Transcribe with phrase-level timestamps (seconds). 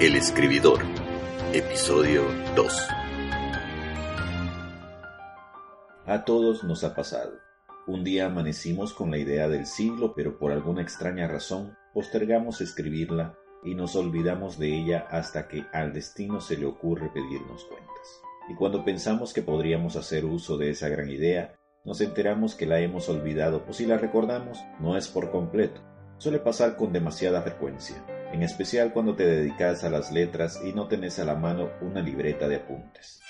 [0.00, 0.80] El escribidor,
[1.52, 2.24] episodio
[2.56, 2.88] 2.
[6.06, 7.34] A todos nos ha pasado.
[7.86, 13.38] Un día amanecimos con la idea del siglo, pero por alguna extraña razón postergamos escribirla
[13.62, 18.20] y nos olvidamos de ella hasta que al destino se le ocurre pedirnos cuentas.
[18.50, 21.54] Y cuando pensamos que podríamos hacer uso de esa gran idea,
[21.84, 25.80] nos enteramos que la hemos olvidado, o si la recordamos, no es por completo.
[26.18, 30.88] Suele pasar con demasiada frecuencia en especial cuando te dedicas a las letras y no
[30.88, 33.20] tenés a la mano una libreta de apuntes.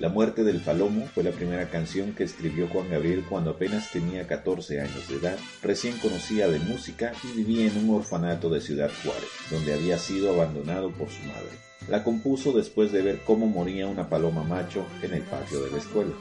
[0.00, 4.26] La muerte del Palomo fue la primera canción que escribió Juan Gabriel cuando apenas tenía
[4.26, 8.90] 14 años de edad, recién conocía de música y vivía en un orfanato de Ciudad
[9.04, 11.50] Juárez, donde había sido abandonado por su madre.
[11.88, 15.78] La compuso después de ver cómo moría una paloma macho en el patio de la
[15.78, 16.12] escuela.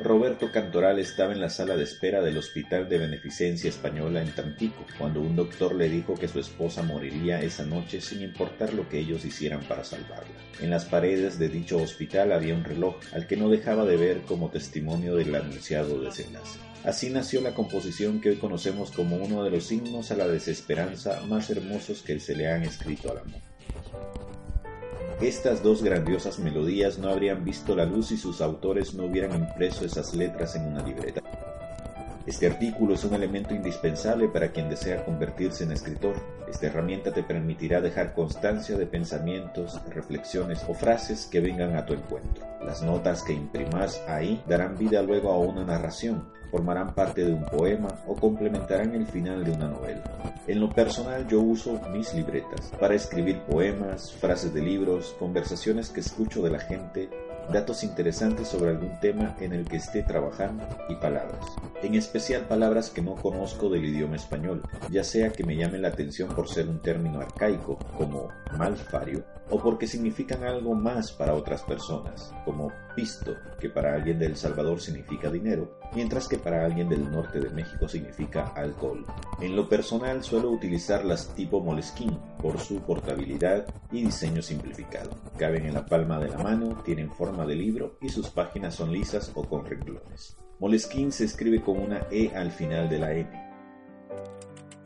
[0.00, 4.86] Roberto Cantoral estaba en la sala de espera del Hospital de Beneficencia Española en Tampico,
[4.96, 9.00] cuando un doctor le dijo que su esposa moriría esa noche sin importar lo que
[9.00, 10.36] ellos hicieran para salvarla.
[10.60, 14.20] En las paredes de dicho hospital había un reloj al que no dejaba de ver
[14.20, 16.60] como testimonio del anunciado desenlace.
[16.84, 21.22] Así nació la composición que hoy conocemos como uno de los himnos a la desesperanza
[21.26, 24.27] más hermosos que se le han escrito al amor.
[25.20, 29.84] Estas dos grandiosas melodías no habrían visto la luz si sus autores no hubieran impreso
[29.84, 31.20] esas letras en una libreta.
[32.28, 36.14] Este artículo es un elemento indispensable para quien desea convertirse en escritor.
[36.46, 41.94] Esta herramienta te permitirá dejar constancia de pensamientos, reflexiones o frases que vengan a tu
[41.94, 42.46] encuentro.
[42.62, 47.46] Las notas que imprimas ahí darán vida luego a una narración, formarán parte de un
[47.46, 50.04] poema o complementarán el final de una novela.
[50.46, 56.00] En lo personal yo uso mis libretas para escribir poemas, frases de libros, conversaciones que
[56.00, 57.08] escucho de la gente,
[57.52, 61.44] datos interesantes sobre algún tema en el que esté trabajando y palabras.
[61.82, 65.88] En especial palabras que no conozco del idioma español, ya sea que me llamen la
[65.88, 71.62] atención por ser un término arcaico como malfario o porque significan algo más para otras
[71.62, 76.88] personas, como pisto, que para alguien de El Salvador significa dinero, mientras que para alguien
[76.88, 79.06] del norte de México significa alcohol.
[79.40, 85.10] En lo personal suelo utilizar las tipo Moleskine por su portabilidad y diseño simplificado.
[85.36, 88.90] Caben en la palma de la mano, tienen forma de libro y sus páginas son
[88.92, 90.36] lisas o con renglones.
[90.58, 93.47] Moleskine se escribe con una E al final de la N